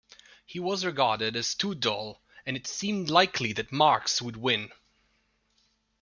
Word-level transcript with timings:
He 0.47 0.59
was 0.59 0.83
regarded 0.83 1.35
as 1.35 1.53
too 1.53 1.75
dull, 1.75 2.23
and 2.43 2.57
it 2.57 2.65
seemed 2.65 3.11
likely 3.11 3.53
that 3.53 3.71
Marx 3.71 4.19
would 4.19 4.35
win. 4.35 4.71